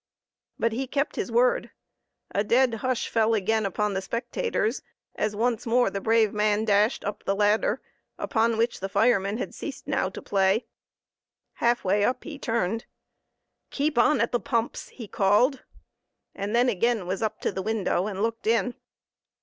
[0.57, 1.69] But he kept his word,
[2.31, 4.81] A dead hush fell again upon the spectators,
[5.13, 7.79] as once more the brave man dashed up the ladder,
[8.17, 10.65] upon which the firemen had ceased now to play.
[11.53, 12.85] Half way up he turned.
[13.69, 15.61] "Keep on at the pumps!" he called;
[16.33, 18.73] and then again was up to the window and looked in.